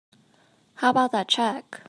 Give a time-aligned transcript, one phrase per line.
[0.77, 1.79] How about that check?